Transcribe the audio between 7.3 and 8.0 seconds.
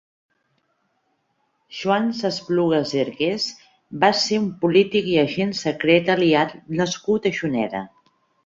Juneda.